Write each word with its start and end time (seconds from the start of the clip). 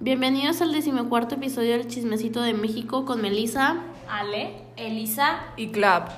Bienvenidos 0.00 0.62
al 0.62 0.70
decimocuarto 0.70 1.34
episodio 1.34 1.72
del 1.72 1.88
Chismecito 1.88 2.40
de 2.40 2.54
México 2.54 3.04
con 3.04 3.20
Melissa. 3.20 3.78
Ale, 4.08 4.62
Elisa 4.76 5.40
y 5.56 5.72
Clap. 5.72 6.10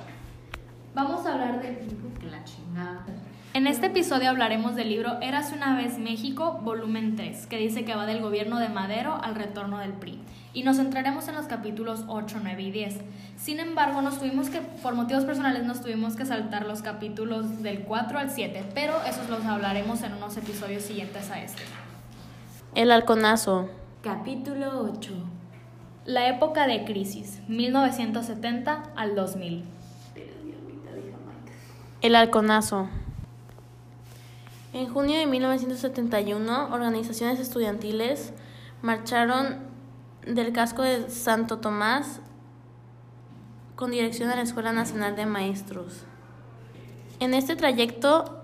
Vamos 0.95 1.25
a 1.25 1.33
hablar 1.33 1.62
del 1.62 1.88
libro 1.88 2.10
que 2.20 2.26
la 2.26 2.44
chingada. 2.44 3.06
En 3.54 3.66
este 3.66 3.86
episodio 3.86 4.28
hablaremos 4.28 4.76
del 4.76 4.90
libro 4.90 5.18
Érase 5.22 5.54
una 5.54 5.78
vez 5.78 5.98
México, 5.98 6.60
volumen 6.62 7.16
3, 7.16 7.46
que 7.46 7.56
dice 7.56 7.86
que 7.86 7.94
va 7.94 8.04
del 8.04 8.20
gobierno 8.20 8.58
de 8.58 8.68
Madero 8.68 9.14
al 9.14 9.34
retorno 9.34 9.79
del 9.79 9.94
PRI. 9.94 10.20
Y 10.52 10.62
nos 10.62 10.76
centraremos 10.76 11.26
en 11.28 11.36
los 11.36 11.46
capítulos 11.46 12.04
8, 12.06 12.36
9 12.42 12.62
y 12.62 12.70
10. 12.72 12.96
Sin 13.38 13.60
embargo, 13.60 14.02
nos 14.02 14.18
tuvimos 14.18 14.50
que, 14.50 14.60
por 14.60 14.94
motivos 14.94 15.24
personales, 15.24 15.64
nos 15.64 15.80
tuvimos 15.80 16.16
que 16.16 16.26
saltar 16.26 16.66
los 16.66 16.82
capítulos 16.82 17.62
del 17.62 17.80
4 17.80 18.18
al 18.18 18.30
7, 18.30 18.62
pero 18.74 18.92
esos 19.08 19.30
los 19.30 19.42
hablaremos 19.46 20.02
en 20.02 20.12
unos 20.12 20.36
episodios 20.36 20.82
siguientes 20.82 21.30
a 21.30 21.42
este. 21.42 21.62
El 22.77 22.93
halconazo. 22.93 23.68
Capítulo 24.00 24.82
8. 24.82 25.12
La 26.05 26.28
época 26.28 26.69
de 26.69 26.84
crisis, 26.84 27.41
1970 27.48 28.84
al 28.95 29.16
2000. 29.16 29.65
El 32.01 32.14
halconazo. 32.14 32.88
En 34.73 34.88
junio 34.88 35.19
de 35.19 35.27
1971, 35.27 36.69
organizaciones 36.73 37.41
estudiantiles 37.41 38.33
marcharon 38.83 39.59
del 40.25 40.52
casco 40.52 40.83
de 40.83 41.11
Santo 41.11 41.59
Tomás 41.59 42.20
con 43.75 43.91
dirección 43.91 44.30
a 44.30 44.37
la 44.37 44.42
Escuela 44.42 44.73
Nacional 44.73 45.16
de 45.16 45.27
Maestros. 45.27 46.05
En 47.19 47.34
este 47.34 47.56
trayecto, 47.56 48.39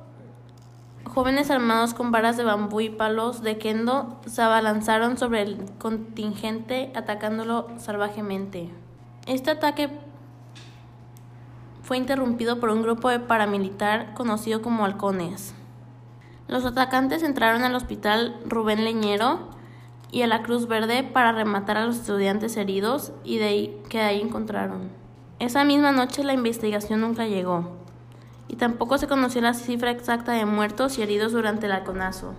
jóvenes 1.16 1.50
armados 1.50 1.94
con 1.94 2.12
varas 2.12 2.36
de 2.36 2.44
bambú 2.44 2.82
y 2.82 2.90
palos 2.90 3.40
de 3.40 3.56
kendo 3.56 4.20
se 4.26 4.42
abalanzaron 4.42 5.16
sobre 5.16 5.40
el 5.40 5.56
contingente 5.78 6.92
atacándolo 6.94 7.68
salvajemente. 7.78 8.68
Este 9.26 9.50
ataque 9.50 9.88
fue 11.80 11.96
interrumpido 11.96 12.60
por 12.60 12.68
un 12.68 12.82
grupo 12.82 13.08
de 13.08 13.18
paramilitar 13.18 14.12
conocido 14.12 14.60
como 14.60 14.84
halcones. 14.84 15.54
Los 16.48 16.66
atacantes 16.66 17.22
entraron 17.22 17.62
al 17.62 17.74
hospital 17.76 18.38
Rubén 18.44 18.84
Leñero 18.84 19.48
y 20.12 20.20
a 20.20 20.26
la 20.26 20.42
Cruz 20.42 20.68
Verde 20.68 21.02
para 21.02 21.32
rematar 21.32 21.78
a 21.78 21.86
los 21.86 21.96
estudiantes 21.96 22.58
heridos 22.58 23.12
y 23.24 23.38
de 23.38 23.44
ahí, 23.46 23.82
que 23.88 24.02
ahí 24.02 24.20
encontraron. 24.20 24.90
Esa 25.38 25.64
misma 25.64 25.92
noche 25.92 26.24
la 26.24 26.34
investigación 26.34 27.00
nunca 27.00 27.26
llegó 27.26 27.85
y 28.48 28.56
tampoco 28.56 28.98
se 28.98 29.06
conoció 29.06 29.40
la 29.40 29.54
cifra 29.54 29.90
exacta 29.90 30.32
de 30.32 30.44
muertos 30.44 30.98
y 30.98 31.02
heridos 31.02 31.32
durante 31.32 31.66
el 31.66 31.72
halconazo. 31.72 32.34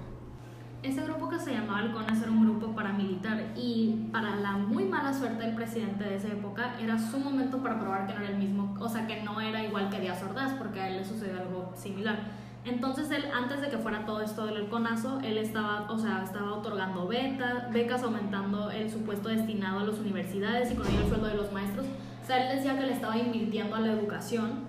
Ese 0.83 1.01
grupo 1.01 1.27
que 1.27 1.39
se 1.39 1.51
llamaba 1.51 1.79
Halcones 1.79 2.21
era 2.21 2.31
un 2.31 2.45
grupo 2.45 2.73
paramilitar 2.73 3.51
y 3.55 4.07
para 4.11 4.35
la 4.35 4.53
muy 4.53 4.85
mala 4.85 5.11
suerte 5.11 5.43
del 5.43 5.55
presidente 5.55 6.03
de 6.03 6.15
esa 6.15 6.27
época 6.27 6.75
era 6.79 6.97
su 6.99 7.19
momento 7.19 7.57
para 7.57 7.79
probar 7.79 8.07
que 8.07 8.13
no 8.13 8.21
era 8.21 8.29
el 8.29 8.37
mismo, 8.37 8.75
o 8.79 8.87
sea, 8.87 9.07
que 9.07 9.23
no 9.23 9.41
era 9.41 9.63
igual 9.63 9.89
que 9.89 9.99
Díaz 9.99 10.21
Ordaz 10.23 10.53
porque 10.53 10.79
a 10.79 10.89
él 10.89 10.97
le 10.97 11.05
sucedió 11.05 11.41
algo 11.41 11.73
similar. 11.75 12.19
Entonces 12.63 13.09
él, 13.11 13.25
antes 13.33 13.61
de 13.61 13.69
que 13.69 13.77
fuera 13.77 14.05
todo 14.05 14.21
esto 14.21 14.45
del 14.45 14.57
halconazo, 14.57 15.19
él 15.21 15.37
estaba, 15.37 15.89
o 15.89 15.97
sea, 15.97 16.23
estaba 16.23 16.53
otorgando 16.53 17.07
becas, 17.07 17.71
becas 17.71 18.03
aumentando 18.03 18.69
el 18.69 18.89
supuesto 18.89 19.29
destinado 19.29 19.79
a 19.79 19.83
las 19.83 19.99
universidades 19.99 20.71
y 20.71 20.75
con 20.75 20.85
ello 20.87 21.01
el 21.01 21.07
sueldo 21.07 21.27
de 21.27 21.35
los 21.35 21.51
maestros. 21.51 21.85
O 22.21 22.25
sea, 22.25 22.49
él 22.49 22.57
decía 22.57 22.77
que 22.77 22.85
le 22.85 22.93
estaba 22.93 23.17
invirtiendo 23.17 23.75
a 23.75 23.79
la 23.79 23.93
educación 23.93 24.66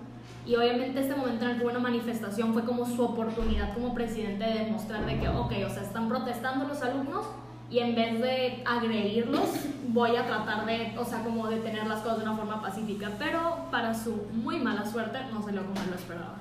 y 0.49 0.55
obviamente 0.55 1.01
este 1.01 1.15
momento 1.15 1.45
en 1.45 1.51
el 1.51 1.57
que 1.57 1.63
hubo 1.63 1.69
una 1.69 1.79
manifestación 1.79 2.53
fue 2.53 2.65
como 2.65 2.83
su 2.83 3.03
oportunidad 3.03 3.71
como 3.71 3.93
presidente 3.93 4.45
de 4.45 4.65
demostrar 4.65 5.05
de 5.05 5.19
que, 5.19 5.29
ok, 5.29 5.51
o 5.63 5.69
sea, 5.69 5.83
están 5.83 6.09
protestando 6.09 6.67
los 6.67 6.81
alumnos 6.81 7.27
y 7.69 7.77
en 7.77 7.93
vez 7.93 8.19
de 8.19 8.63
agredirlos, 8.65 9.47
voy 9.89 10.15
a 10.15 10.25
tratar 10.25 10.65
de, 10.65 10.97
o 10.97 11.05
sea, 11.05 11.23
como 11.23 11.47
detener 11.47 11.85
las 11.85 12.01
cosas 12.01 12.17
de 12.17 12.23
una 12.23 12.35
forma 12.35 12.63
pacífica. 12.63 13.11
Pero 13.19 13.67
para 13.69 13.93
su 13.93 14.23
muy 14.33 14.57
mala 14.57 14.83
suerte 14.89 15.19
no 15.31 15.43
salió 15.43 15.63
como 15.67 15.79
él 15.81 15.89
lo 15.91 15.95
esperaba. 15.95 16.37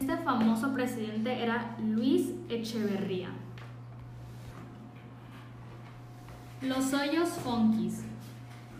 Este 0.00 0.18
famoso 0.18 0.74
presidente 0.74 1.42
era 1.42 1.76
Luis 1.82 2.30
Echeverría. 2.50 3.30
Los 6.60 6.92
hoyos 6.92 7.30
funkis. 7.30 8.04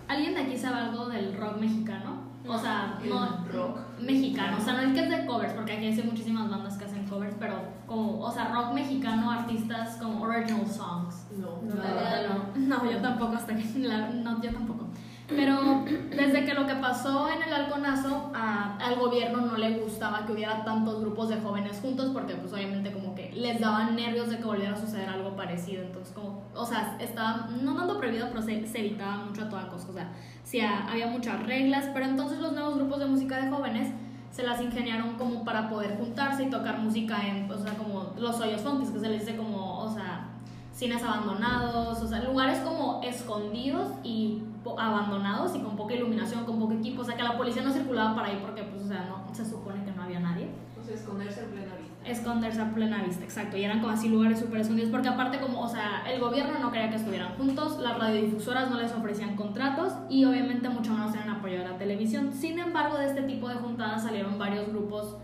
¿Alguien 0.07 0.34
de 0.34 0.43
aquí 0.43 0.59
sabe 0.59 0.81
algo 0.81 1.07
del 1.07 1.34
rock 1.34 1.57
mexicano? 1.57 2.28
O 2.48 2.59
sea, 2.59 2.98
no 3.04 3.44
rock 3.53 3.78
mexicano, 4.00 4.56
o 4.59 4.60
sea, 4.60 4.75
no 4.75 4.81
es 4.81 4.92
que 4.94 5.00
es 5.04 5.10
de 5.10 5.26
covers, 5.26 5.53
porque 5.53 5.72
aquí 5.72 5.86
hay 5.86 6.03
muchísimas 6.03 6.48
bandas 6.48 6.78
que 6.78 6.84
hacen 6.84 7.06
covers, 7.06 7.34
pero 7.38 7.56
como, 7.86 8.20
o 8.20 8.31
sea, 8.31 8.48
rock 8.53 8.72
mexicano, 8.72 9.31
artistas 9.31 9.97
como 9.97 10.22
original 10.25 10.66
songs. 10.66 11.26
No, 11.36 11.60
No, 11.62 11.75
no. 11.75 12.44
no, 12.84 12.91
yo 12.91 12.98
tampoco 12.98 13.34
hasta 13.36 13.54
que 13.56 13.64
la- 13.81 14.09
no, 14.10 14.41
yo 14.42 14.50
tampoco. 14.53 14.86
Pero 15.28 15.84
desde 16.09 16.47
que 16.47 16.54
lo 16.54 16.66
que 16.66 16.75
pasó 16.76 17.28
en 17.28 17.42
el 17.42 17.53
halconazo, 17.53 18.32
a- 18.34 18.78
al 18.78 18.97
gobierno 18.97 19.42
no 19.42 19.59
le 19.59 19.78
gustaba 19.80 20.25
que 20.25 20.32
hubiera 20.32 20.65
tantos 20.65 21.00
grupos 21.03 21.28
de 21.28 21.36
jóvenes 21.41 21.78
juntos 21.82 22.10
porque 22.15 22.34
pues 22.34 22.50
obviamente 22.54 22.91
como 22.92 23.08
les 23.38 23.60
daban 23.60 23.94
nervios 23.97 24.28
de 24.31 24.38
que 24.38 24.44
volviera 24.44 24.75
a 24.75 24.76
suceder 24.76 25.09
algo 25.09 25.34
parecido. 25.37 25.82
Entonces 25.82 26.15
como, 26.15 26.43
o 26.54 26.65
sea, 26.66 26.97
estaba 27.00 27.49
no 27.62 27.75
tanto 27.76 27.99
prohibido, 27.99 28.28
pero 28.28 28.43
se, 28.43 28.66
se 28.66 28.81
evitaba 28.81 29.25
mucho 29.25 29.43
a 29.43 29.49
toda 29.49 29.69
costa. 29.69 29.91
O 29.91 29.94
sea, 29.94 30.10
sí 30.44 30.60
ha- 30.60 30.87
había 30.91 31.06
muchas 31.09 31.43
reglas, 31.47 31.88
pero 31.93 32.06
entonces 32.06 32.38
los 32.41 32.53
nuevos 32.53 32.77
grupos 32.77 32.98
de 33.00 33.06
música 33.06 33.43
de 33.44 33.50
jóvenes 33.50 33.93
se 34.31 34.43
las 34.43 34.60
ingeniaron 34.60 35.15
como 35.16 35.44
para 35.44 35.69
poder 35.71 35.97
juntarse 35.98 36.44
y 36.44 36.50
tocar 36.50 36.78
música 36.78 37.27
en, 37.27 37.50
o 37.50 37.56
sea, 37.59 37.75
como 37.75 38.12
los 38.19 38.38
hoyos 38.41 38.60
funkis, 38.60 38.91
que 38.91 39.00
se 39.00 39.09
les 39.09 39.25
dice 39.27 39.37
como, 39.37 39.78
o 39.81 39.88
sea, 39.88 40.28
cines 40.72 41.03
abandonados, 41.03 42.00
o 42.03 42.06
sea, 42.06 42.22
lugares 42.22 42.59
como 42.60 43.00
escondidos 43.03 43.88
y 44.04 44.43
abandonados 44.78 45.56
y 45.56 45.60
con 45.60 45.77
poca 45.77 45.94
iluminación, 45.94 46.44
con 46.44 46.59
poco 46.59 46.75
equipo, 46.75 47.00
o 47.03 47.04
sea, 47.04 47.16
que 47.16 47.22
la 47.22 47.37
policía 47.37 47.62
no 47.62 47.72
circulaba 47.72 48.15
para 48.15 48.28
ahí 48.28 48.38
porque, 48.41 48.62
pues, 48.65 48.82
o 48.84 48.88
sea, 48.88 49.06
no, 49.09 49.34
se 49.34 49.44
supone 49.44 49.82
que 49.84 49.93
no 49.93 50.03
había 50.03 50.21
nadie. 50.21 50.50
O 50.78 50.84
sea, 50.84 50.94
esconderse 50.94 51.44
en 51.44 51.50
plena. 51.50 51.72
Esconderse 52.09 52.61
a 52.61 52.73
plena 52.75 53.03
vista, 53.03 53.23
exacto, 53.25 53.57
y 53.57 53.65
eran 53.65 53.81
como 53.81 53.93
así 53.93 54.09
lugares 54.09 54.39
súper 54.39 54.61
escondidos, 54.63 54.91
porque 54.91 55.09
aparte 55.09 55.39
como, 55.41 55.61
o 55.61 55.69
sea, 55.69 56.05
el 56.11 56.19
gobierno 56.21 56.59
no 56.59 56.73
quería 56.73 56.89
que 56.89 56.97
estuvieran 56.97 57.35
juntos, 57.37 57.79
las 57.81 57.99
radiodifusoras 57.99 58.71
no 58.71 58.79
les 58.81 58.93
ofrecían 58.93 59.37
contratos 59.37 59.93
y 60.09 60.25
obviamente 60.25 60.69
mucho 60.71 60.93
menos 60.95 61.15
eran 61.15 61.29
apoyo 61.31 61.61
a 61.61 61.71
la 61.73 61.79
televisión. 61.79 62.33
Sin 62.33 62.59
embargo, 62.59 62.97
de 62.99 63.07
este 63.07 63.23
tipo 63.23 63.49
de 63.49 63.57
juntadas 63.57 64.03
salieron 64.05 64.39
varios 64.39 64.69
grupos 64.69 65.17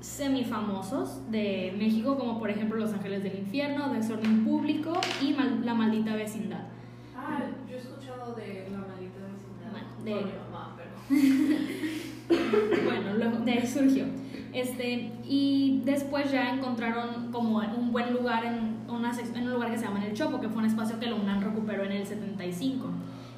semifamosos 0.00 1.30
de 1.30 1.74
México, 1.78 2.16
como 2.18 2.38
por 2.38 2.48
ejemplo 2.50 2.78
Los 2.78 2.92
Ángeles 2.94 3.22
del 3.22 3.38
Infierno, 3.38 3.92
Desorden 3.92 4.44
Público 4.44 4.92
y 5.20 5.34
Mal- 5.34 5.64
La 5.64 5.74
Maldita 5.74 6.14
Vecindad. 6.16 6.64
Ah, 7.14 7.40
yo 7.68 7.76
he 7.76 7.78
escuchado 7.78 8.34
de 8.34 8.66
la 8.72 8.78
maldita 8.78 9.18
vecindad. 9.20 9.70
Bueno, 9.72 9.88
de- 10.04 10.14
Por 10.14 10.24
mi 10.24 10.38
mamá, 10.50 10.76
pero. 10.76 10.90
bueno, 12.84 13.14
luego 13.18 13.44
de 13.44 13.52
ahí 13.52 13.66
surgió. 13.66 14.04
Este, 14.52 15.12
y 15.24 15.82
después 15.84 16.30
ya 16.32 16.50
encontraron 16.50 17.30
como 17.30 17.58
un 17.58 17.92
buen 17.92 18.12
lugar 18.12 18.44
en, 18.44 18.78
una, 18.88 19.12
en 19.12 19.46
un 19.46 19.52
lugar 19.52 19.70
que 19.70 19.78
se 19.78 19.84
llama 19.84 20.04
El 20.04 20.14
Chopo, 20.14 20.40
que 20.40 20.48
fue 20.48 20.58
un 20.58 20.66
espacio 20.66 20.98
que 20.98 21.06
la 21.06 21.14
UNAM 21.14 21.40
recuperó 21.40 21.84
en 21.84 21.92
el 21.92 22.06
75. 22.06 22.86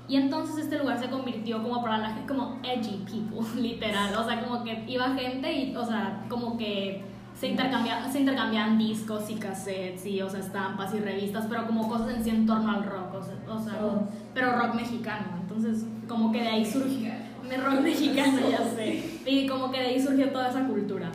Y 0.08 0.16
entonces 0.16 0.64
este 0.64 0.78
lugar 0.78 0.98
se 0.98 1.08
convirtió 1.08 1.62
como 1.62 1.80
para 1.82 1.98
la 1.98 2.08
gente, 2.10 2.26
como 2.26 2.58
edgy 2.62 3.04
people, 3.04 3.46
literal. 3.60 4.14
O 4.16 4.24
sea, 4.24 4.42
como 4.42 4.64
que 4.64 4.84
iba 4.88 5.14
gente 5.14 5.52
y, 5.52 5.76
o 5.76 5.84
sea, 5.84 6.24
como 6.28 6.56
que 6.56 7.02
se, 7.34 7.48
intercambia, 7.48 8.08
se 8.10 8.20
intercambiaban 8.20 8.78
discos 8.78 9.30
y 9.30 9.34
cassettes 9.34 10.04
y, 10.06 10.20
o 10.22 10.28
sea, 10.28 10.40
estampas 10.40 10.94
y 10.94 10.98
revistas, 10.98 11.46
pero 11.48 11.66
como 11.66 11.88
cosas 11.88 12.14
en 12.16 12.24
sí 12.24 12.30
en 12.30 12.46
torno 12.46 12.70
al 12.72 12.84
rock, 12.84 13.14
o 13.14 13.22
sea, 13.22 13.34
o 13.48 13.58
sea, 13.58 13.78
Oh. 13.82 14.08
pero 14.34 14.52
rock 14.58 14.74
mexicano. 14.74 15.26
Entonces, 15.40 15.86
como 16.08 16.32
que 16.32 16.40
de 16.42 16.48
ahí 16.48 16.64
surgió. 16.64 17.10
De 17.52 17.58
rock 17.58 17.80
mexicano, 17.82 18.38
ya 18.50 18.64
sé. 18.74 19.02
Y 19.26 19.46
como 19.46 19.70
que 19.70 19.78
de 19.80 19.86
ahí 19.88 20.00
surgió 20.02 20.30
toda 20.30 20.48
esa 20.48 20.66
cultura. 20.66 21.12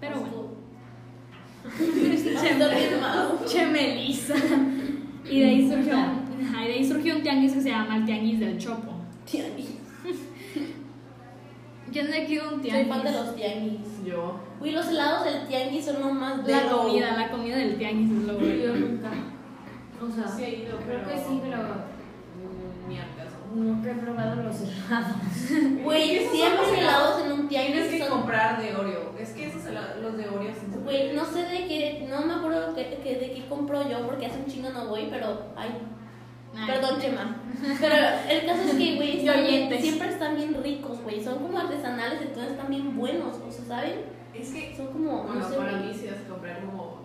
Pero 0.00 0.20
bueno. 0.20 0.50
che, 2.40 3.46
che 3.46 3.66
Melissa. 3.66 4.34
Y 5.30 5.40
de 5.40 5.46
ahí 5.46 5.68
surgió, 5.70 5.92
ajá, 5.94 6.64
y 6.64 6.68
de 6.68 6.72
ahí 6.74 6.88
surgió 6.88 7.16
un 7.16 7.22
tianguis 7.22 7.52
que 7.52 7.60
se 7.60 7.68
llama 7.68 7.96
el 7.98 8.04
Tianguis 8.06 8.40
del 8.40 8.56
Chopo. 8.58 8.92
¿Quién 11.92 12.06
de 12.10 12.22
aquí 12.22 12.38
un 12.38 12.50
Soy 12.50 12.60
tianguis? 12.62 12.88
fan 12.88 13.02
de 13.04 13.12
los 13.12 13.36
tianguis. 13.36 13.80
Yo. 14.06 14.40
Uy, 14.60 14.70
los 14.70 14.88
helados 14.88 15.24
del 15.24 15.46
tianguis 15.48 15.84
son 15.84 16.00
lo 16.00 16.10
más 16.14 16.38
La 16.38 16.60
bello. 16.62 16.78
comida, 16.84 17.16
la 17.16 17.30
comida 17.30 17.56
del 17.56 17.76
tianguis 17.76 18.10
es 18.10 18.26
lo 18.28 18.34
bueno. 18.38 18.54
Yo 18.64 18.76
nunca. 18.76 19.10
O 20.02 20.10
sea, 20.10 20.28
Sí 20.28 20.42
he 20.44 20.62
ido, 20.62 20.78
creo 20.78 21.00
pero- 21.04 21.08
que 21.08 21.16
sí, 21.18 21.40
pero 21.42 21.58
Mm, 21.58 22.88
Ni 22.88 22.96
al 22.96 23.14
caso. 23.16 23.36
Nunca 23.54 23.90
he 23.90 23.94
probado 23.94 24.42
los 24.42 24.56
helados. 24.60 25.16
Güey, 25.84 26.26
siempre 26.28 26.78
helados 26.80 27.24
en 27.24 27.32
un 27.32 27.48
tianguis 27.48 27.72
Tienes 27.74 27.90
que 27.90 27.98
son- 28.08 28.18
comprar 28.18 28.60
de 28.60 28.74
Oreo. 28.74 29.14
Es 29.18 29.30
que 29.30 29.46
esos 29.48 29.64
hela- 29.66 29.96
los 30.00 30.16
de 30.16 30.28
Oreo 30.28 30.52
son 30.54 30.82
Güey, 30.84 31.14
no 31.14 31.24
sé 31.24 31.42
de 31.44 31.66
qué, 31.66 32.06
no 32.08 32.22
me 32.26 32.34
acuerdo 32.34 32.74
que, 32.74 32.98
que- 33.02 33.16
de 33.18 33.32
qué 33.32 33.46
compro 33.48 33.88
yo 33.88 34.06
porque 34.06 34.26
hace 34.26 34.38
un 34.38 34.46
chingo 34.46 34.70
no 34.70 34.86
voy, 34.86 35.08
pero 35.10 35.46
ay, 35.56 35.70
Ay. 36.56 36.66
perdón 36.66 37.00
Chema. 37.00 37.36
Pero 37.80 37.94
el 38.28 38.46
caso 38.46 38.62
es 38.62 38.74
que, 38.74 38.96
güey, 38.96 39.20
siempre 39.80 40.08
están 40.08 40.34
bien 40.36 40.56
ricos, 40.62 41.00
güey, 41.02 41.22
son 41.22 41.38
como 41.38 41.58
artesanales, 41.58 42.20
entonces 42.22 42.52
están 42.52 42.68
bien 42.70 42.96
buenos, 42.96 43.36
o 43.36 43.50
sea, 43.52 43.64
¿saben? 43.64 44.04
Es 44.34 44.50
que, 44.50 44.74
Son 44.76 44.86
como, 44.88 45.24
no 45.24 45.24
bueno, 45.24 45.48
sé, 45.48 45.56
para 45.56 45.72
mí 45.72 45.90
es 45.90 46.20
comprar 46.28 46.60
como. 46.64 47.00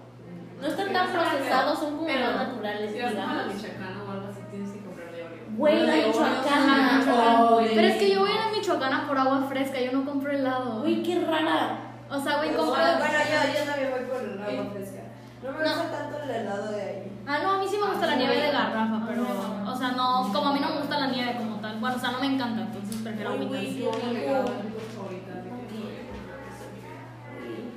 No 0.62 0.68
están 0.68 0.94
tan 0.94 1.12
procesados, 1.12 1.80
son 1.80 1.96
como 1.96 2.08
Pero, 2.08 2.32
naturales, 2.32 2.92
Si 2.92 2.98
digamos. 2.98 3.54
Michoacana 3.56 4.04
o 4.08 4.12
algo 4.12 4.28
así, 4.30 4.40
tienes 4.50 4.70
que 4.72 4.80
comprarle 4.80 5.24
Oreo. 5.24 5.45
Güey, 5.58 5.86
la 5.86 5.96
Michoacana. 6.08 7.50
Güey. 7.54 7.76
Pero 7.76 7.88
es 7.88 7.96
que 7.98 8.10
yo 8.14 8.20
voy 8.22 8.32
a 8.32 8.34
ir 8.34 8.40
a 8.40 8.52
Michoacana 8.52 9.08
por 9.08 9.18
agua 9.18 9.46
fresca, 9.50 9.80
yo 9.80 9.92
no 9.92 10.06
compro 10.06 10.32
helado. 10.32 10.84
Uy, 10.84 11.02
qué 11.04 11.24
rara. 11.26 11.80
O 12.10 12.20
sea, 12.20 12.38
güey, 12.38 12.50
compro. 12.56 12.76
Bueno, 12.76 13.00
yo, 13.00 13.60
yo 13.60 13.72
también 13.72 13.92
voy 13.92 14.06
por 14.06 14.22
el 14.24 14.42
agua 14.42 14.72
fresca. 14.74 15.02
No 15.44 15.52
me 15.52 15.58
gusta 15.60 15.92
tanto 15.92 16.24
el 16.24 16.30
helado 16.30 16.72
de 16.72 16.82
ahí. 16.82 17.12
Ah, 17.28 17.40
no, 17.42 17.52
a 17.52 17.58
mí 17.60 17.66
sí 17.70 17.78
me 17.82 17.88
gusta 17.90 18.08
la 18.08 18.16
nieve 18.16 18.36
de 18.36 18.52
garrafa, 18.52 19.04
pero. 19.08 19.24
O 19.68 19.76
sea, 19.78 19.92
no, 19.92 20.32
como 20.34 20.50
a 20.50 20.54
mí 20.54 20.60
no 20.60 20.70
me 20.70 20.78
gusta 20.80 21.00
la 21.00 21.08
nieve 21.08 21.36
como 21.38 21.58
tal. 21.58 21.80
Bueno, 21.80 21.96
o 21.96 22.00
sea, 22.00 22.12
no 22.12 22.20
me 22.20 22.28
encanta, 22.28 22.62
entonces 22.62 22.96
prefiero 23.02 23.32
Uy, 23.32 23.36
agüitas. 23.38 23.62
güey, 23.62 23.80
yo 23.80 23.92
me 23.92 24.14
regalo 24.20 24.40
a 24.40 24.64
mi 24.64 24.72
favorita 24.96 25.32
de 25.34 25.42
que 25.44 25.50
no 25.50 25.56
voy 25.56 25.96
a 25.96 26.06
comprar 26.10 26.40
esa 26.50 26.68
nieve. 26.74 27.72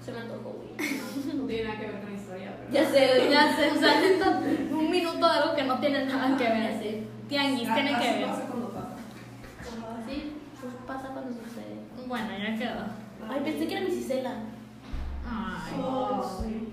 Se 0.00 0.12
me 0.12 0.18
antojó, 0.20 0.50
güey. 0.52 0.72
No 1.36 1.44
tiene 1.46 1.64
nada 1.68 1.78
que 1.80 1.86
ver 1.86 2.00
con 2.00 2.10
la 2.10 2.16
historia, 2.16 2.56
pero. 2.58 2.72
Ya 2.72 2.84
sé, 2.90 3.00
güey. 3.16 3.30
Ya 3.30 3.56
sé, 3.56 3.70
o 3.70 3.80
sea, 3.80 4.00
neta, 4.00 4.40
un 4.84 4.90
minuto 4.90 5.26
de 5.26 5.32
algo 5.32 5.54
que 5.54 5.64
no 5.64 5.78
tiene 5.78 6.04
nada 6.06 6.36
que 6.36 6.44
ver. 6.44 6.78
sé. 6.78 7.02
Tianguis, 7.28 7.72
tiene 7.72 7.98
que 7.98 8.12
ver. 8.12 8.26
pasa 8.26 8.46
cuando 8.46 8.68
pasa. 8.70 8.96
Sí, 10.08 10.32
pues 10.60 10.74
pasa 10.86 11.08
cuando 11.08 11.32
sucede. 11.32 11.78
Bueno, 12.06 12.28
ya 12.38 12.56
quedó. 12.56 12.84
Ay, 13.28 13.40
pensé 13.44 13.66
que 13.66 13.76
era 13.76 13.86
mi 13.86 13.90
Cisela. 13.90 14.34
Ay. 15.26 16.72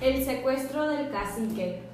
El 0.00 0.24
secuestro 0.24 0.88
del 0.88 1.10
cacique. 1.10 1.87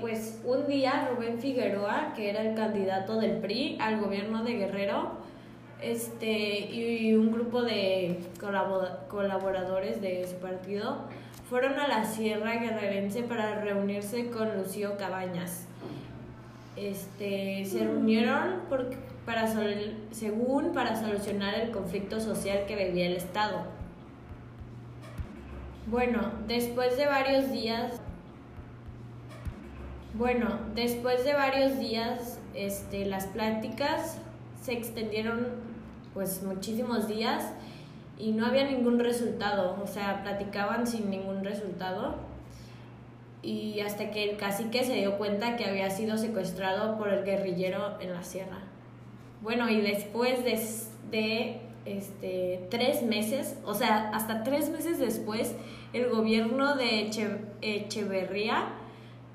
Pues 0.00 0.40
un 0.44 0.66
día 0.66 1.08
Rubén 1.10 1.38
Figueroa, 1.38 2.12
que 2.14 2.30
era 2.30 2.42
el 2.42 2.54
candidato 2.54 3.18
del 3.18 3.38
PRI 3.38 3.78
al 3.80 4.00
gobierno 4.00 4.42
de 4.44 4.54
Guerrero, 4.54 5.12
este, 5.80 6.58
y 6.72 7.14
un 7.14 7.30
grupo 7.32 7.62
de 7.62 8.18
colabo- 8.40 9.06
colaboradores 9.08 10.00
de 10.00 10.26
su 10.26 10.36
partido 10.36 11.02
fueron 11.48 11.78
a 11.78 11.88
la 11.88 12.04
Sierra 12.04 12.54
Guerrerense 12.56 13.22
para 13.22 13.60
reunirse 13.60 14.30
con 14.30 14.56
Lucio 14.56 14.96
Cabañas. 14.96 15.66
Este, 16.76 17.64
se 17.66 17.84
reunieron 17.84 18.60
por- 18.68 18.90
para 19.26 19.46
sol- 19.52 19.94
según 20.10 20.72
para 20.72 20.96
solucionar 20.96 21.54
el 21.54 21.70
conflicto 21.70 22.18
social 22.20 22.64
que 22.66 22.76
vivía 22.76 23.06
el 23.06 23.16
Estado. 23.16 23.64
Bueno, 25.86 26.32
después 26.48 26.96
de 26.96 27.06
varios 27.06 27.50
días 27.52 28.00
bueno, 30.14 30.58
después 30.74 31.24
de 31.24 31.34
varios 31.34 31.78
días, 31.78 32.38
este, 32.54 33.04
las 33.06 33.26
pláticas 33.26 34.18
se 34.62 34.72
extendieron 34.72 35.48
pues 36.14 36.42
muchísimos 36.42 37.08
días 37.08 37.50
y 38.18 38.30
no 38.32 38.46
había 38.46 38.64
ningún 38.64 39.00
resultado, 39.00 39.76
o 39.82 39.86
sea, 39.88 40.22
platicaban 40.22 40.86
sin 40.86 41.10
ningún 41.10 41.44
resultado 41.44 42.14
y 43.42 43.80
hasta 43.80 44.10
que 44.10 44.30
el 44.30 44.36
cacique 44.36 44.84
se 44.84 44.94
dio 44.94 45.18
cuenta 45.18 45.56
que 45.56 45.64
había 45.66 45.90
sido 45.90 46.16
secuestrado 46.16 46.96
por 46.96 47.08
el 47.08 47.24
guerrillero 47.24 48.00
en 48.00 48.12
la 48.14 48.22
sierra. 48.22 48.60
Bueno, 49.42 49.68
y 49.68 49.80
después 49.80 50.44
de, 50.44 51.60
este, 51.84 52.66
tres 52.70 53.02
meses, 53.02 53.58
o 53.66 53.74
sea, 53.74 54.10
hasta 54.14 54.44
tres 54.44 54.70
meses 54.70 54.98
después, 54.98 55.54
el 55.92 56.08
gobierno 56.08 56.76
de 56.76 57.06
Eche- 57.10 57.40
Echeverría 57.60 58.68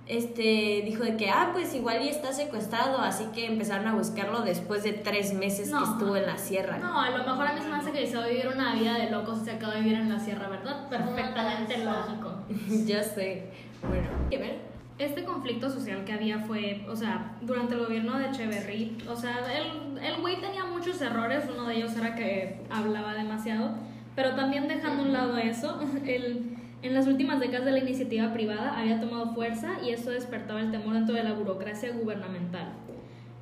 este, 0.10 0.82
dijo 0.86 1.04
de 1.04 1.16
que, 1.16 1.30
ah, 1.30 1.52
pues 1.54 1.74
igual 1.76 2.02
y 2.04 2.10
está 2.10 2.34
secuestrado, 2.34 2.98
así 2.98 3.26
que 3.34 3.46
empezaron 3.46 3.88
a 3.88 3.94
buscarlo 3.94 4.42
después 4.42 4.84
de 4.84 4.92
tres 4.92 5.34
meses 5.34 5.70
No. 5.70 5.78
que 5.78 5.84
estuvo 5.92 6.16
en 6.16 6.26
la 6.26 6.38
sierra. 6.38 6.80
No, 6.80 7.00
a 7.00 7.12
lo 7.12 7.20
mejor 7.20 7.46
a 7.48 7.54
mí 7.54 7.62
se 7.62 7.68
me 7.70 7.76
hace 7.76 7.92
que 7.92 8.08
se 8.08 8.18
va 8.18 8.24
a 8.24 8.28
vivir 8.28 8.48
una 8.48 8.74
vida 8.74 8.96
de 8.98 9.12
locos 9.12 9.40
y 9.42 9.46
se 9.46 9.52
acaba 9.52 9.76
de 9.76 9.82
vivir 9.82 10.00
en 10.00 10.10
la 10.10 10.20
sierra, 10.20 10.50
¿verdad? 10.50 10.90
Perfectamente 10.90 11.78
lógico. 11.78 12.34
ya 12.86 13.04
sé. 13.04 13.46
Bueno, 13.88 14.08
¿qué 14.32 14.38
ver? 14.40 14.60
Este 14.98 15.24
conflicto 15.24 15.70
social 15.70 16.04
que 16.04 16.12
había 16.12 16.40
fue, 16.40 16.86
o 16.90 16.96
sea, 16.96 17.38
durante 17.42 17.76
el 17.76 17.82
gobierno 17.86 18.18
de 18.20 18.26
Echeverry, 18.30 18.98
o 19.08 19.16
sea, 19.16 19.38
el, 19.56 19.98
el 20.04 20.20
güey 20.20 20.42
tenía 20.42 20.66
muchos 20.66 21.00
errores, 21.02 21.46
uno 21.54 21.68
de 21.68 21.76
ellos 21.78 21.96
era 21.96 22.16
que 22.16 22.60
hablaba 22.70 23.14
demasiado, 23.14 23.76
pero 24.16 24.36
también 24.36 24.68
dejando 24.68 25.04
a 25.04 25.06
un 25.06 25.14
lado 25.14 25.38
eso, 25.38 25.80
el, 26.06 26.58
en 26.82 26.94
las 26.94 27.08
últimas 27.08 27.40
décadas 27.40 27.66
de 27.66 27.72
la 27.72 27.80
iniciativa 27.80 28.32
privada 28.32 28.80
había 28.80 29.00
tomado 29.02 29.34
fuerza 29.34 29.80
y 29.84 29.90
eso 29.90 30.12
despertaba 30.12 30.62
el 30.62 30.72
temor 30.72 30.94
dentro 30.94 31.16
de 31.16 31.24
la 31.24 31.34
burocracia 31.34 31.92
gubernamental. 31.92 32.74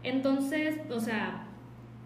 Entonces, 0.04 0.80
o 0.92 1.00
sea, 1.00 1.48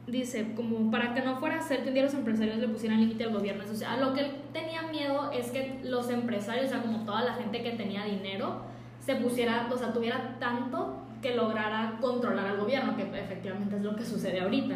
dice, 0.08 0.54
como 0.56 0.92
para 0.92 1.14
que 1.14 1.22
no 1.22 1.38
fuera 1.38 1.60
a 1.60 1.62
ser 1.62 1.84
que 1.84 1.90
un 1.90 1.94
día 1.94 2.04
los 2.04 2.14
empresarios 2.14 2.58
le 2.58 2.68
pusieran 2.68 3.00
límite 3.00 3.24
al 3.24 3.34
gobierno. 3.34 3.64
O 3.70 3.76
sea, 3.76 3.98
lo 3.98 4.14
que 4.14 4.22
él 4.22 4.32
tenía 4.52 4.84
miedo 4.84 5.32
es 5.32 5.52
que 5.52 5.80
los 5.84 6.10
empresarios, 6.10 6.66
o 6.66 6.70
sea, 6.70 6.82
como 6.82 7.06
toda 7.06 7.24
la 7.24 7.34
gente 7.34 7.64
que 7.64 7.72
tenía 7.72 8.04
dinero, 8.04 8.64
se 9.00 9.16
pusiera, 9.16 9.68
o 9.72 9.78
sea, 9.78 9.94
tuviera 9.94 10.38
tanto 10.40 10.98
que 11.22 11.36
lograra 11.36 11.98
controlar 12.02 12.48
al 12.48 12.58
gobierno, 12.58 12.96
que 12.96 13.04
efectivamente 13.04 13.78
es 13.78 13.82
lo 13.84 13.96
que 13.96 14.04
sucede 14.04 14.42
ahorita. 14.42 14.76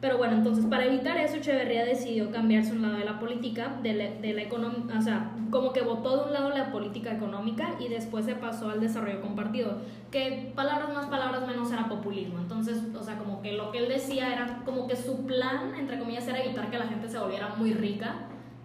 Pero 0.00 0.18
bueno, 0.18 0.34
entonces 0.34 0.66
para 0.66 0.84
evitar 0.84 1.16
eso, 1.16 1.36
Echeverría 1.36 1.84
decidió 1.84 2.30
cambiarse 2.30 2.72
un 2.72 2.82
lado 2.82 2.98
de 2.98 3.04
la 3.04 3.18
política, 3.18 3.76
de 3.82 3.94
la, 3.94 4.10
de 4.10 4.34
la 4.34 4.42
economía, 4.42 4.98
o 4.98 5.00
sea, 5.00 5.32
como 5.50 5.72
que 5.72 5.80
votó 5.80 6.18
de 6.18 6.24
un 6.26 6.32
lado 6.34 6.50
la 6.50 6.70
política 6.70 7.12
económica 7.12 7.70
y 7.80 7.88
después 7.88 8.26
se 8.26 8.34
pasó 8.34 8.68
al 8.68 8.80
desarrollo 8.80 9.22
compartido, 9.22 9.78
que 10.10 10.52
palabras 10.54 10.92
más, 10.92 11.06
palabras 11.06 11.46
menos 11.46 11.72
era 11.72 11.88
populismo. 11.88 12.38
Entonces, 12.38 12.82
o 12.94 13.02
sea, 13.02 13.16
como 13.18 13.40
que 13.40 13.52
lo 13.52 13.72
que 13.72 13.78
él 13.78 13.88
decía 13.88 14.32
era 14.32 14.62
como 14.64 14.86
que 14.86 14.96
su 14.96 15.24
plan, 15.24 15.74
entre 15.78 15.98
comillas, 15.98 16.28
era 16.28 16.42
evitar 16.42 16.70
que 16.70 16.78
la 16.78 16.86
gente 16.86 17.08
se 17.08 17.18
volviera 17.18 17.54
muy 17.56 17.72
rica. 17.72 18.14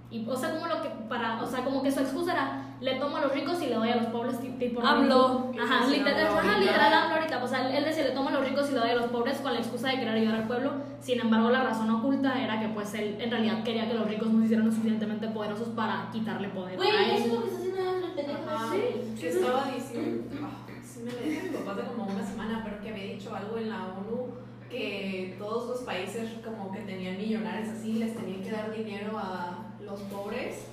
Y, 0.09 0.27
o 0.27 0.35
sea, 0.35 0.51
como 0.53 0.67
lo 0.67 0.81
que 0.81 0.89
para, 1.07 1.41
o 1.41 1.47
sea, 1.47 1.63
como 1.63 1.81
que 1.81 1.91
su 1.91 2.01
excusa 2.01 2.33
era, 2.33 2.70
le 2.81 2.95
tomo 2.95 3.17
a 3.17 3.21
los 3.21 3.31
ricos 3.33 3.61
y 3.61 3.67
le 3.67 3.75
doy 3.75 3.89
a 3.91 3.95
los 3.97 4.07
pobres, 4.07 4.39
ti- 4.39 4.49
tipo 4.59 4.81
AMLO. 4.81 5.51
Ajá, 5.61 5.85
Sí, 5.85 5.97
literal, 5.97 6.27
ajá, 6.37 6.57
literal 6.59 6.93
AMLO 6.93 7.15
ahorita. 7.15 7.43
O 7.43 7.47
sea, 7.47 7.77
él 7.77 7.83
decía, 7.85 8.03
le 8.03 8.11
tomo 8.11 8.29
a 8.29 8.31
los 8.31 8.43
ricos 8.47 8.69
y 8.69 8.73
le 8.73 8.79
doy 8.79 8.89
a 8.89 8.95
los 8.95 9.05
pobres 9.11 9.37
con 9.37 9.53
la 9.53 9.59
excusa 9.59 9.89
de 9.89 9.99
querer 9.99 10.15
ayudar 10.15 10.35
al 10.41 10.47
pueblo. 10.47 10.71
Sin 10.99 11.19
embargo, 11.19 11.49
la 11.51 11.63
razón 11.63 11.89
oculta 11.91 12.41
era 12.43 12.59
que 12.59 12.67
pues 12.69 12.93
él 12.95 13.17
en 13.19 13.29
realidad 13.31 13.63
quería 13.63 13.87
que 13.87 13.93
los 13.93 14.07
ricos 14.07 14.29
no 14.29 14.39
se 14.39 14.45
hicieran 14.45 14.65
lo 14.65 14.71
suficientemente 14.71 15.27
poderosos 15.29 15.69
para 15.69 16.09
quitarle 16.11 16.49
poder 16.49 16.75
Güey, 16.77 16.89
a 16.89 17.15
eso 17.15 17.25
es 17.25 17.33
lo 17.33 17.41
que 17.43 17.47
está 17.49 17.57
haciendo 17.59 18.07
el 18.07 18.13
pendejo. 18.13 18.39
Ajá, 18.49 18.73
que 19.19 19.27
estaba 19.29 19.71
diciendo, 19.73 20.23
ah, 20.43 20.71
sí 20.83 20.99
me 21.05 21.11
lo 21.11 21.19
dijo 21.19 21.43
mi 21.43 21.49
papá 21.57 21.71
hace 21.81 21.91
como 21.95 22.11
una 22.11 22.25
semana, 22.25 22.61
pero 22.63 22.81
que 22.81 22.89
había 22.89 23.13
dicho 23.13 23.35
algo 23.35 23.57
en 23.57 23.69
la 23.69 23.85
ONU 23.85 24.27
que 24.69 25.35
todos 25.37 25.69
los 25.69 25.79
países 25.81 26.29
como 26.43 26.71
que 26.71 26.79
tenían 26.81 27.17
millonarios 27.17 27.69
así 27.69 27.93
les 27.93 28.15
tenían 28.15 28.41
que 28.41 28.51
dar 28.51 28.71
dinero 28.73 29.17
a 29.17 29.57
los 29.83 29.99
pobres, 30.01 30.67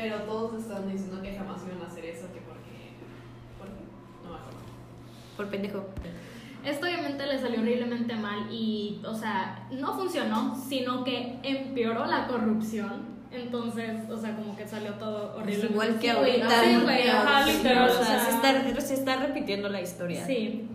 pero 0.00 0.16
todos 0.22 0.62
estaban 0.62 0.90
diciendo 0.90 1.20
que 1.20 1.34
jamás 1.36 1.60
iban 1.66 1.82
a 1.82 1.86
hacer 1.86 2.06
eso, 2.06 2.26
que 2.32 2.40
porque, 2.40 2.96
¿por 3.58 3.68
qué? 3.68 3.84
No 4.24 4.30
me 4.30 4.36
acuerdo. 4.36 4.58
Por 5.36 5.48
pendejo. 5.48 5.84
Esto 6.64 6.86
obviamente 6.86 7.26
le 7.26 7.38
salió 7.38 7.60
horriblemente 7.60 8.14
mal 8.16 8.48
y, 8.50 9.00
o 9.04 9.14
sea, 9.14 9.66
no 9.70 9.94
funcionó, 9.94 10.54
sino 10.56 11.04
que 11.04 11.38
empeoró 11.42 12.06
la 12.06 12.26
corrupción. 12.26 13.20
Entonces, 13.30 14.10
o 14.10 14.16
sea, 14.16 14.34
como 14.34 14.56
que 14.56 14.66
salió 14.66 14.94
todo 14.94 15.36
horrible. 15.36 15.68
Igual 15.70 15.98
que 15.98 16.10
ahorita. 16.10 16.64
Sí, 16.64 16.78
güey, 16.82 17.08
ajá, 17.08 17.46
literal. 17.46 17.90
o 17.90 17.92
sea, 17.92 18.20
se 18.20 18.30
está, 18.30 18.80
se 18.80 18.94
está 18.94 19.16
repitiendo 19.16 19.68
la 19.68 19.80
historia. 19.80 20.26
Sí. 20.26 20.66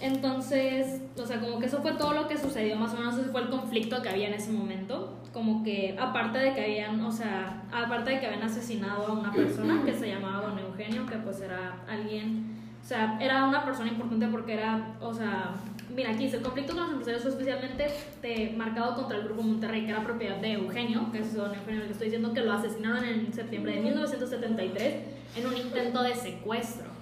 Entonces, 0.00 1.00
o 1.16 1.26
sea, 1.26 1.40
como 1.40 1.58
que 1.58 1.66
eso 1.66 1.82
fue 1.82 1.92
todo 1.92 2.12
lo 2.12 2.28
que 2.28 2.38
sucedió, 2.38 2.76
más 2.76 2.92
o 2.94 2.98
menos 2.98 3.18
ese 3.18 3.30
fue 3.30 3.42
el 3.42 3.48
conflicto 3.48 4.00
que 4.02 4.08
había 4.08 4.28
en 4.28 4.34
ese 4.34 4.52
momento. 4.52 5.03
Como 5.34 5.64
que, 5.64 5.96
aparte 6.00 6.38
de 6.38 6.54
que 6.54 6.62
habían, 6.62 7.00
o 7.04 7.10
sea, 7.10 7.64
aparte 7.72 8.12
de 8.12 8.20
que 8.20 8.26
habían 8.26 8.44
asesinado 8.44 9.08
a 9.08 9.12
una 9.12 9.32
persona 9.32 9.82
que 9.84 9.92
se 9.92 10.08
llamaba 10.08 10.46
Don 10.46 10.58
Eugenio, 10.60 11.04
que 11.06 11.16
pues 11.16 11.40
era 11.40 11.82
alguien, 11.88 12.54
o 12.80 12.86
sea, 12.86 13.18
era 13.20 13.44
una 13.44 13.64
persona 13.64 13.90
importante 13.90 14.28
porque 14.28 14.54
era, 14.54 14.94
o 15.00 15.12
sea, 15.12 15.56
mira, 15.92 16.10
aquí 16.10 16.24
dice, 16.24 16.36
el 16.36 16.42
conflicto 16.44 16.74
con 16.74 16.82
los 16.82 16.90
empresarios 16.92 17.22
fue 17.22 17.32
especialmente 17.32 18.54
marcado 18.56 18.94
contra 18.94 19.18
el 19.18 19.24
Grupo 19.24 19.42
Monterrey, 19.42 19.84
que 19.84 19.90
era 19.90 20.04
propiedad 20.04 20.36
de 20.36 20.52
Eugenio, 20.52 21.10
que 21.10 21.18
es 21.18 21.34
Don 21.34 21.52
Eugenio, 21.52 21.80
el 21.80 21.86
que 21.86 21.92
estoy 21.92 22.06
diciendo 22.06 22.32
que 22.32 22.40
lo 22.42 22.52
asesinaron 22.52 23.04
en 23.04 23.32
septiembre 23.32 23.74
de 23.74 23.80
1973 23.80 24.94
en 25.36 25.46
un 25.48 25.56
intento 25.56 26.04
de 26.04 26.14
secuestro. 26.14 26.93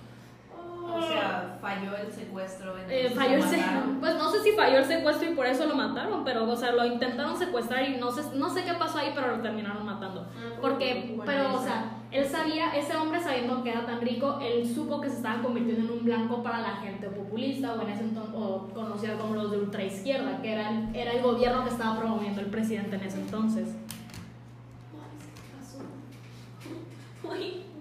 O 0.94 1.02
sea, 1.02 1.58
falló 1.60 1.96
el 1.96 2.12
secuestro. 2.12 2.74
Eh, 2.88 3.12
falló 3.14 3.36
el 3.36 3.42
pues 4.00 4.14
no 4.16 4.30
sé 4.30 4.42
si 4.42 4.52
falló 4.52 4.78
el 4.78 4.84
secuestro 4.84 5.30
y 5.30 5.34
por 5.34 5.46
eso 5.46 5.66
lo 5.66 5.74
mataron, 5.74 6.24
pero 6.24 6.48
o 6.48 6.56
sea, 6.56 6.72
lo 6.72 6.84
intentaron 6.84 7.36
secuestrar 7.36 7.88
y 7.88 7.96
no 7.96 8.10
sé, 8.10 8.22
no 8.36 8.50
sé 8.50 8.64
qué 8.64 8.74
pasó 8.74 8.98
ahí, 8.98 9.12
pero 9.14 9.36
lo 9.36 9.42
terminaron 9.42 9.84
matando. 9.84 10.28
Porque, 10.60 11.14
Bueno, 11.16 11.24
pero, 11.24 11.54
o 11.54 11.62
sea, 11.62 11.98
él 12.10 12.26
sabía, 12.26 12.76
ese 12.76 12.94
hombre 12.96 13.20
sabiendo 13.20 13.62
que 13.62 13.70
era 13.70 13.86
tan 13.86 14.00
rico, 14.00 14.38
él 14.42 14.66
supo 14.72 15.00
que 15.00 15.08
se 15.08 15.16
estaba 15.16 15.42
convirtiendo 15.42 15.92
en 15.92 15.98
un 15.98 16.04
blanco 16.04 16.42
para 16.42 16.60
la 16.60 16.76
gente 16.76 17.08
populista 17.08 17.72
o 17.74 17.82
en 17.82 17.88
ese 17.88 18.02
entonces, 18.02 18.34
o 18.36 18.68
conocida 18.74 19.16
como 19.16 19.34
los 19.34 19.50
de 19.50 19.58
ultraizquierda, 19.58 20.42
que 20.42 20.52
era 20.52 20.70
el, 20.70 20.94
era 20.94 21.12
el 21.12 21.22
gobierno 21.22 21.64
que 21.64 21.70
estaba 21.70 21.98
promoviendo 21.98 22.40
el 22.40 22.48
presidente 22.48 22.96
en 22.96 23.02
ese 23.02 23.20
entonces. 23.20 23.68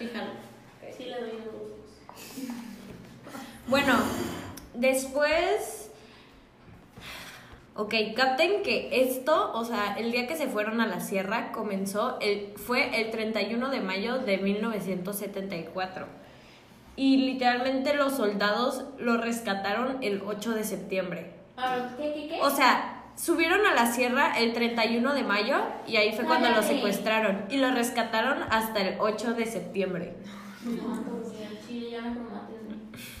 Fíjalo. 0.00 0.30
Le 0.98 1.20
doy 1.20 1.30
Bueno, 3.66 3.98
después. 4.72 5.90
Ok, 7.76 7.94
capten 8.16 8.62
que 8.62 9.02
esto, 9.02 9.52
o 9.52 9.64
sea, 9.64 9.94
el 9.98 10.10
día 10.10 10.26
que 10.26 10.36
se 10.36 10.48
fueron 10.48 10.80
a 10.80 10.86
la 10.86 11.00
sierra 11.00 11.52
comenzó, 11.52 12.18
el, 12.20 12.52
fue 12.56 13.00
el 13.00 13.10
31 13.10 13.70
de 13.70 13.80
mayo 13.80 14.18
de 14.18 14.38
1974. 14.38 16.06
Y 16.96 17.18
literalmente 17.18 17.94
los 17.94 18.14
soldados 18.14 18.84
lo 18.98 19.18
rescataron 19.18 19.98
el 20.02 20.22
8 20.26 20.52
de 20.52 20.64
septiembre. 20.64 21.32
Ah, 21.56 21.90
¿Qué, 21.98 22.26
qué. 22.28 22.38
O 22.42 22.50
sea, 22.50 22.89
subieron 23.16 23.66
a 23.66 23.74
la 23.74 23.86
sierra 23.86 24.38
el 24.38 24.52
31 24.52 25.14
de 25.14 25.22
mayo 25.22 25.56
y 25.86 25.96
ahí 25.96 26.12
fue 26.14 26.24
cuando 26.24 26.50
lo 26.50 26.62
secuestraron. 26.62 27.44
Y 27.50 27.58
lo 27.58 27.70
rescataron 27.70 28.42
hasta 28.50 28.80
el 28.80 28.96
8 28.98 29.34
de 29.34 29.46
septiembre. 29.46 30.14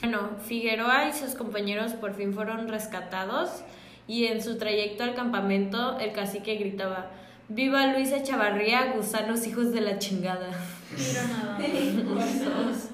Bueno, 0.02 0.30
Figueroa 0.46 1.08
y 1.08 1.12
sus 1.12 1.34
compañeros 1.34 1.92
por 1.92 2.14
fin 2.14 2.32
fueron 2.34 2.68
rescatados 2.68 3.62
y 4.06 4.26
en 4.26 4.42
su 4.42 4.58
trayecto 4.58 5.04
al 5.04 5.14
campamento 5.14 5.98
el 5.98 6.12
cacique 6.12 6.56
gritaba, 6.56 7.10
¡Viva 7.48 7.86
Luis 7.88 8.12
Echavarría, 8.12 8.92
gusanos 8.94 9.46
hijos 9.46 9.72
de 9.72 9.80
la 9.80 9.98
chingada! 9.98 10.50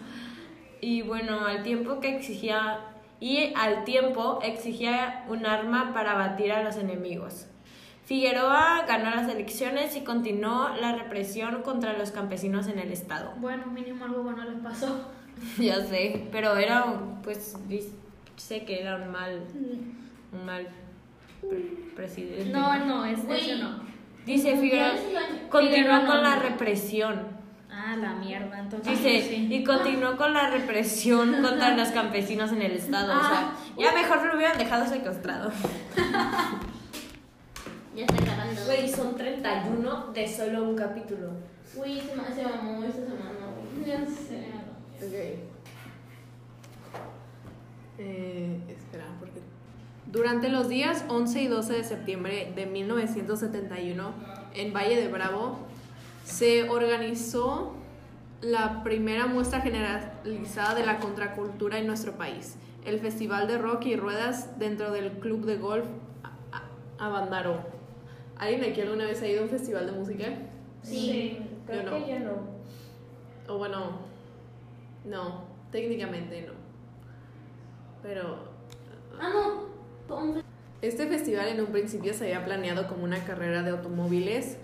Y 0.79 1.03
bueno, 1.03 1.45
al 1.47 1.63
tiempo 1.63 2.01
que 2.01 2.15
exigía 2.15 2.79
y 3.21 3.53
al 3.57 3.85
tiempo 3.85 4.41
exigía 4.43 5.25
un 5.29 5.47
arma 5.47 5.93
para 5.95 6.15
batir 6.15 6.53
a 6.53 6.63
los 6.63 6.77
enemigos. 6.77 7.47
Figueroa 8.05 8.85
ganó 8.87 9.11
las 9.11 9.29
elecciones 9.29 9.97
y 9.97 10.03
continuó 10.05 10.69
la 10.81 10.93
represión 10.95 11.63
contra 11.63 11.93
los 11.99 12.13
campesinos 12.13 12.69
en 12.69 12.79
el 12.79 12.93
estado. 12.93 13.33
Bueno, 13.39 13.67
mínimo 13.67 14.05
algo 14.05 14.23
bueno 14.23 14.45
les 14.45 14.61
pasó. 14.61 15.09
Ya 15.59 15.85
sé, 15.85 16.29
pero 16.33 16.57
era 16.57 16.85
un- 16.85 17.21
pues 17.23 17.57
sé 18.37 18.65
que 18.65 18.81
era 18.81 18.97
un 18.97 19.11
mal 19.11 19.43
un 20.33 20.47
mal 20.47 20.67
pre- 21.43 21.93
presidente. 21.95 22.51
No, 22.51 22.79
no, 22.87 23.05
es 23.05 23.19
ese 23.29 23.57
no. 23.57 23.81
Dice 24.25 24.57
Figueroa 24.57 24.95
no, 26.01 26.07
con 26.07 26.23
la 26.23 26.37
represión. 26.37 27.36
Ah, 27.79 27.95
la 27.97 28.15
mierda, 28.15 28.59
entonces. 28.59 28.91
Dice, 28.99 29.23
sí. 29.29 29.49
y 29.53 29.63
continuó 29.63 30.17
con 30.17 30.33
la 30.33 30.49
represión 30.49 31.31
contra 31.43 31.77
los 31.77 31.89
campesinos 31.91 32.51
en 32.53 32.63
el 32.63 32.73
estado. 32.73 33.15
O 33.19 33.21
sea, 33.21 33.53
ya 33.79 33.93
mejor 33.93 34.25
lo 34.25 34.35
hubieran 34.37 34.57
dejado 34.59 34.87
secuestrado. 34.87 35.51
Ya 37.95 38.05
está 38.05 38.23
acabando. 38.23 38.63
Güey, 38.67 38.89
son 38.93 39.17
31 39.17 40.13
de 40.13 40.29
solo 40.29 40.65
un 40.65 40.77
capítulo. 40.77 41.31
Uy, 41.77 41.99
se, 41.99 42.15
ma- 42.15 42.31
se 42.35 42.43
mamó 42.43 42.85
esta 42.85 43.01
semana, 43.01 43.47
güey. 43.75 43.87
Ya 43.89 44.05
sé. 44.05 44.49
Ok. 45.03 45.41
Eh, 47.99 48.61
espera, 48.69 49.07
porque. 49.19 49.41
Durante 50.13 50.49
los 50.51 50.69
días 50.69 51.05
11 51.09 51.43
y 51.43 51.47
12 51.49 51.73
de 51.73 51.85
septiembre 51.85 52.53
de 52.55 52.67
1971, 52.67 54.13
en 54.55 54.73
Valle 54.75 54.97
de 54.97 55.09
Bravo, 55.09 55.59
se 56.27 56.69
organizó 56.69 57.73
la 58.41 58.83
primera 58.83 59.27
muestra 59.27 59.61
generalizada 59.61 60.75
de 60.75 60.85
la 60.85 60.99
contracultura 60.99 61.79
en 61.79 61.87
nuestro 61.87 62.13
país, 62.13 62.57
el 62.85 62.99
Festival 63.01 63.47
de 63.47 63.59
Rock 63.59 63.87
y 63.87 63.97
Ruedas 63.97 64.59
dentro 64.59 64.91
del 64.91 65.13
Club 65.13 65.47
de 65.47 65.57
Golf 65.57 65.87
Abandaro. 66.99 67.61
¿Alguien 68.39 68.65
aquí 68.71 68.81
alguna 68.81 69.05
vez 69.07 69.23
ha 69.23 69.29
ido 69.29 69.41
a 69.41 69.45
un 69.45 69.51
festival 69.51 69.87
de 69.87 69.93
música? 69.93 70.25
Sí. 70.83 71.39
creo 71.67 71.83
Yo 71.85 71.91
no. 71.91 71.97
que 72.05 72.11
yo 72.13 72.19
no. 72.21 73.53
O 73.55 73.59
bueno, 73.59 73.99
no, 75.05 75.45
técnicamente 75.71 76.43
no. 76.43 76.53
Pero 78.03 78.37
Ah, 79.19 79.55
no. 80.09 80.43
Este 80.83 81.07
festival 81.07 81.49
en 81.49 81.61
un 81.61 81.69
principio 81.69 82.13
se 82.13 82.25
había 82.27 82.45
planeado 82.45 82.87
como 82.89 83.05
una 83.05 83.25
carrera 83.25 83.63
de 83.63 83.71
automóviles 83.71 84.59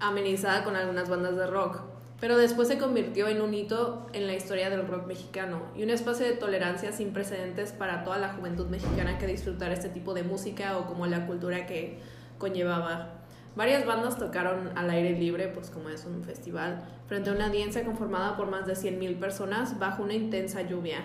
amenizada 0.00 0.64
con 0.64 0.76
algunas 0.76 1.08
bandas 1.08 1.36
de 1.36 1.46
rock, 1.46 1.80
pero 2.20 2.38
después 2.38 2.68
se 2.68 2.78
convirtió 2.78 3.28
en 3.28 3.40
un 3.42 3.52
hito 3.52 4.06
en 4.12 4.26
la 4.26 4.34
historia 4.34 4.70
del 4.70 4.86
rock 4.86 5.06
mexicano 5.06 5.62
y 5.76 5.82
un 5.82 5.90
espacio 5.90 6.24
de 6.24 6.32
tolerancia 6.32 6.92
sin 6.92 7.12
precedentes 7.12 7.72
para 7.72 8.04
toda 8.04 8.18
la 8.18 8.32
juventud 8.32 8.66
mexicana 8.68 9.18
que 9.18 9.26
disfrutara 9.26 9.74
este 9.74 9.88
tipo 9.88 10.14
de 10.14 10.22
música 10.22 10.78
o 10.78 10.86
como 10.86 11.06
la 11.06 11.26
cultura 11.26 11.66
que 11.66 11.98
conllevaba. 12.38 13.20
Varias 13.56 13.86
bandas 13.86 14.18
tocaron 14.18 14.76
al 14.76 14.90
aire 14.90 15.18
libre, 15.18 15.48
pues 15.48 15.70
como 15.70 15.88
es 15.88 16.04
un 16.06 16.24
festival, 16.24 16.82
frente 17.06 17.30
a 17.30 17.34
una 17.34 17.46
audiencia 17.46 17.84
conformada 17.84 18.36
por 18.36 18.50
más 18.50 18.66
de 18.66 18.72
100.000 18.72 19.18
personas 19.18 19.78
bajo 19.78 20.02
una 20.02 20.14
intensa 20.14 20.62
lluvia. 20.62 21.04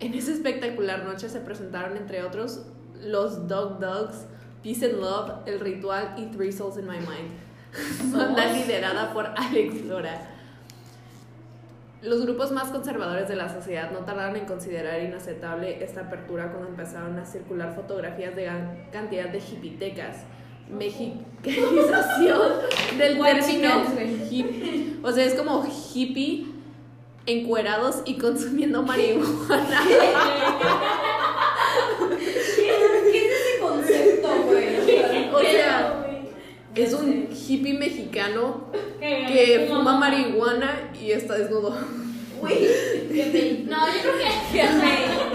En 0.00 0.14
esa 0.14 0.32
espectacular 0.32 1.04
noche 1.04 1.28
se 1.28 1.40
presentaron, 1.40 1.96
entre 1.96 2.22
otros, 2.22 2.66
los 3.00 3.46
Dog 3.46 3.78
Dogs, 3.78 4.26
Peace 4.62 4.84
and 4.84 5.00
Love, 5.00 5.46
El 5.46 5.60
Ritual 5.60 6.14
y 6.16 6.26
Three 6.26 6.50
Souls 6.50 6.76
in 6.76 6.86
My 6.86 6.98
Mind. 6.98 7.45
Banda 8.12 8.46
liderada 8.52 9.12
por 9.12 9.26
Alex 9.36 9.84
Lora. 9.86 10.30
Los 12.02 12.22
grupos 12.24 12.52
más 12.52 12.68
conservadores 12.68 13.26
de 13.28 13.36
la 13.36 13.48
sociedad 13.52 13.90
no 13.90 14.00
tardaron 14.00 14.36
en 14.36 14.44
considerar 14.44 15.00
inaceptable 15.02 15.82
esta 15.82 16.02
apertura 16.02 16.50
cuando 16.52 16.68
empezaron 16.68 17.18
a 17.18 17.24
circular 17.24 17.74
fotografías 17.74 18.36
de 18.36 18.44
gran 18.44 18.86
cantidad 18.92 19.28
de 19.28 19.38
hipitecas. 19.38 20.18
Mexicanización 20.70 22.40
del 22.98 23.18
término 23.20 23.84
hip- 24.30 25.04
O 25.04 25.10
sea, 25.12 25.24
es 25.24 25.34
como 25.34 25.64
hippie 25.94 26.46
encuerados 27.26 28.02
y 28.04 28.18
consumiendo 28.18 28.82
marihuana. 28.82 29.80
¿Qué 33.12 33.26
es 33.26 33.32
ese 33.40 33.58
concepto, 33.60 34.28
güey? 34.44 35.30
O 35.32 35.40
sea, 35.40 36.02
es 36.84 36.92
un 36.92 37.28
hippie 37.30 37.74
mexicano 37.74 38.66
que 39.00 39.66
fuma 39.68 39.98
marihuana 39.98 40.90
y 41.00 41.12
está 41.12 41.38
desnudo. 41.38 41.76
Güey, 42.40 42.54
No, 43.66 43.86
yo 43.86 44.00
creo 44.02 44.14
que. 44.18 45.16